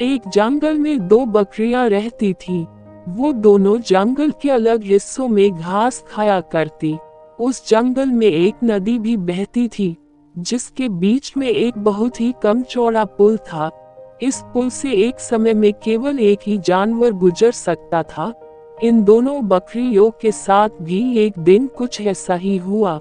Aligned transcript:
एक 0.00 0.28
जंगल 0.28 0.78
में 0.78 1.08
दो 1.08 1.24
बकरियाँ 1.26 1.88
रहती 1.88 2.32
थी। 2.32 2.66
वो 3.08 3.32
दोनों 3.32 3.78
जंगल 3.80 4.30
के 4.42 4.50
अलग 4.50 4.82
हिस्सों 4.82 5.28
में 5.28 5.52
घास 5.52 6.04
खाया 6.08 6.40
करती। 6.40 6.98
उस 7.40 7.68
जंगल 7.68 8.06
में 8.06 8.26
एक 8.26 8.54
नदी 8.64 8.98
भी 8.98 9.16
बहती 9.16 9.68
थी, 9.68 9.96
जिसके 10.38 10.88
बीच 10.88 11.32
में 11.36 11.48
एक 11.48 11.78
बहुत 11.78 12.20
ही 12.20 12.34
कम 12.42 12.62
चौड़ा 12.62 13.04
पुल 13.04 13.36
था। 13.36 13.70
इस 14.22 14.42
पुल 14.54 14.70
से 14.70 14.92
एक 14.92 15.20
समय 15.20 15.54
में 15.54 15.72
केवल 15.72 16.20
एक 16.20 16.38
ही 16.46 16.58
जानवर 16.58 17.12
गुजर 17.12 17.50
सकता 17.50 18.02
था। 18.02 18.32
इन 18.82 19.04
दोनों 19.04 19.48
बकरियों 19.48 20.10
के 20.10 20.32
साथ 20.32 20.68
भी 20.82 21.18
एक 21.18 21.38
दिन 21.38 21.66
कुछ 21.66 22.00
ऐसा 22.00 22.34
ही 22.34 22.56
हुआ। 22.56 23.00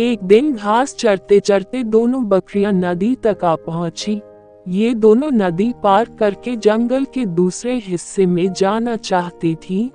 एक 0.00 0.22
दिन 0.22 0.54
घास 0.54 0.94
चरते 0.94 1.40
चरते 1.40 1.82
दोनों 1.82 2.24
बकरियाँ 2.28 2.72
नदी 2.72 3.14
तक 3.14 3.44
आ 3.44 3.54
पहुँची। 3.56 4.20
ये 4.68 4.94
दोनों 4.94 5.30
नदी 5.30 5.74
पार 5.82 6.08
करके 6.18 6.56
जंगल 6.56 7.04
के 7.04 7.26
दूसरे 7.26 7.74
हिस्से 7.74 8.26
में 8.26 8.52
जाना 8.52 8.96
चाहती 8.96 9.54
थी। 9.54 9.92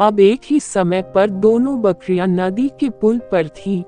अब 0.00 0.20
एक 0.20 0.40
ही 0.44 0.60
समय 0.60 1.02
पर 1.02 1.30
दोनों 1.30 1.82
बकरियाँ 1.82 2.26
नदी 2.26 2.70
के 2.80 2.88
पुल 2.90 3.18
पर 3.18 3.48
थी। 3.48 3.84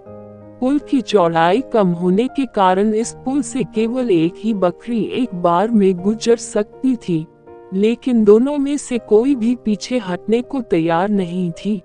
पुल 0.60 0.78
की 0.78 1.00
चौड़ाई 1.00 1.60
कम 1.60 1.88
होने 1.88 2.28
के 2.28 2.46
कारण 2.46 2.94
इस 2.94 3.16
पुल 3.24 3.42
से 3.42 3.62
केवल 3.64 4.10
एक 4.10 4.34
ही 4.38 4.54
बकरी 4.54 5.02
एक 5.02 5.34
बार 5.34 5.70
में 5.70 5.96
गुजर 5.96 6.36
सकती 6.36 6.96
थी। 6.96 7.26
लेकिन 7.74 8.24
दोनों 8.24 8.58
में 8.58 8.76
से 8.76 8.98
कोई 8.98 9.34
भी 9.34 9.54
पीछे 9.54 9.98
हटने 9.98 10.42
को 10.42 10.60
तैयार 10.60 11.08
नहीं 11.08 11.50
थी। 11.50 11.82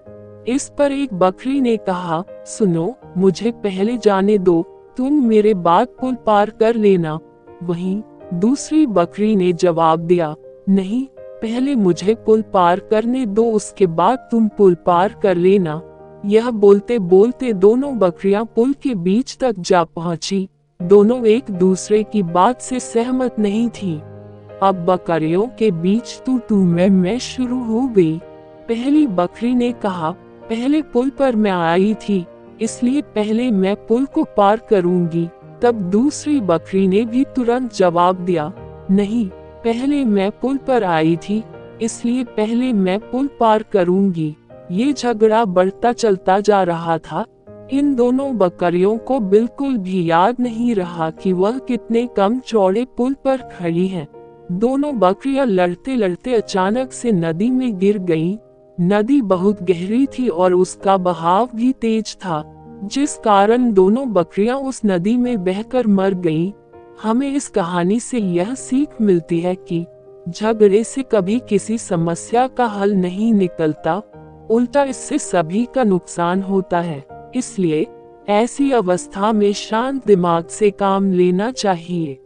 इस 0.48 0.72
पर 0.78 0.92
एक 0.92 1.14
बकरी 1.14 1.62
ने 1.62 1.78
कहा, 1.78 2.24
सुनो, 2.46 2.96
मुझे 3.18 3.52
पहले 3.52 3.98
जाने 3.98 4.38
दो। 4.38 4.62
तुम 4.98 5.14
मेरे 5.26 5.54
बाद 5.54 5.88
पुल 5.88 6.16
पार 6.16 6.50
कर 6.50 6.76
लेना। 6.76 7.20
वहीं 7.64 8.02
दूसरी 8.34 8.86
बकरी 8.88 9.36
ने 9.36 9.52
जवाब 9.54 10.00
दिया, 10.00 10.36
नहीं, 10.70 11.06
पहले 11.42 11.76
मुझे 11.76 12.16
पुल 12.16 12.42
पार 12.54 12.80
करने 12.80 13.26
दो, 13.26 13.44
उसके 13.44 13.88
बाद 13.88 14.28
तुम 14.32 14.48
पुल 14.48 14.76
पार 14.76 15.16
कर 15.24 15.36
लेना। 15.36 15.82
यह 16.26 16.50
बोलते 16.52 17.00
बोलते 17.00 17.54
दोनों 17.54 17.98
बकरियाँ 17.98 18.44
पुल 18.46 18.74
के 18.74 18.96
बीच 18.96 19.38
तक 19.38 19.60
जा 19.60 19.84
पहुँची। 19.84 20.48
दोनों 20.80 21.26
एक 21.26 21.52
दूसरे 21.52 22.04
की 22.04 22.24
बात 22.24 22.62
से 22.62 22.80
सहमत 22.80 23.40
नहीं 23.40 23.70
थी। 23.70 23.96
अब 24.64 24.86
बकरियों 24.86 25.48
के 25.60 25.72
बीच 25.72 26.22
तू 26.26 26.38
तू, 26.40 26.56
मैं 26.56 26.90
मैं 26.90 27.18
शुरू 27.20 27.64
हो 27.64 27.88
गई। 27.88 28.18
पहली 28.70 29.06
बकरी 29.08 29.54
ने 29.56 29.72
कहा, 29.74 30.12
पहले 30.50 30.82
पुल 30.84 31.10
पर 31.10 31.36
मैं 31.36 31.52
आई 31.52 31.94
थी, 31.94 32.26
इसलिए 32.62 33.02
पहले 33.16 33.50
मैं 33.52 33.76
पुल 33.88 34.06
को 34.06 34.24
पार 34.38 34.58
करूँगी। 34.70 35.28
तब 35.62 35.82
दूसरी 35.92 36.40
बकरी 36.42 36.88
ने 36.88 37.04
भी 37.06 37.24
तुरंत 37.36 37.74
जवाब 37.76 38.26
दिया, 38.26 38.52
नहीं, 38.92 39.28
पहले 39.64 40.04
मैं 40.06 40.30
पुल 40.32 40.58
पर 40.58 40.84
आई 40.84 41.16
थी, 41.18 41.44
इसलिए 41.82 42.24
पहले 42.38 42.72
मैं 42.74 43.00
पुल 43.12 43.30
पार 43.40 43.64
करूँगी 43.64 44.36
ये 44.72 44.94
झगड़ा 44.94 45.44
बढ़ता 45.46 45.92
चलता 45.94 46.40
जा 46.40 46.62
रहा 46.64 46.98
था 46.98 47.26
इन 47.72 47.94
दोनों 47.96 48.38
बकरियों 48.38 48.98
को 48.98 49.20
बिल्कुल 49.20 49.78
भी 49.78 50.10
याद 50.10 50.40
नहीं 50.40 50.74
रहा 50.76 51.10
कि 51.14 51.34
वह 51.34 51.58
कितने 51.58 52.06
कम 52.18 52.40
चौड़े 52.40 52.86
पुल 52.98 53.14
पर 53.26 53.42
खड़ी 53.52 53.88
हैं। 53.88 54.08
दोनों 54.52 54.98
बकरियाँ 55.00 55.46
लड़ते 55.46 55.96
लड़ते 55.96 56.34
अचानक 56.34 56.92
से 56.92 57.12
नदी 57.12 57.50
में 57.50 57.78
गिर 57.80 57.98
गईं। 57.98 58.38
नदी 58.78 59.22
बहुत 59.24 59.62
गहरी 59.64 60.06
थी 60.08 60.28
और 60.28 60.54
उसका 60.54 60.98
बहाव 60.98 61.50
भी 61.56 61.72
तेज 61.74 62.16
था 62.16 62.42
जिस 62.84 63.16
कारण 63.18 63.72
दोनों 63.74 64.12
बकरियाँ 64.14 64.58
उस 64.58 64.82
नदी 64.86 65.16
में 65.18 65.44
बहकर 65.44 65.88
मर 65.88 66.14
गईं। 66.16 66.52
हमें 67.02 67.32
इस 67.32 67.48
कहानी 67.48 68.00
से 68.00 68.20
यह 68.20 68.54
सीख 68.56 69.02
मिलती 69.02 69.40
है 69.40 69.56
कि 69.64 69.86
झगड़े 70.30 70.84
से 70.84 71.04
कभी 71.04 71.40
किसी 71.40 71.78
समस्या 71.78 72.48
का 72.48 72.66
हल 72.66 72.94
नहीं 72.94 73.34
निकलता, 73.34 73.96
उल्टा 74.52 74.84
इससे 74.84 75.18
सभी 75.20 75.68
का 75.76 75.84
नुकसान 75.84 76.42
होता 76.42 76.80
है, 76.80 77.04
इसलिए 77.36 77.86
ऐसी 78.30 78.72
अवस्था 78.72 79.32
में 79.32 79.52
शांत 79.54 80.06
दिमाग 80.08 80.48
से 80.48 80.72
काम 80.72 81.12
लेना 81.12 81.52
चाहिए 81.52 82.20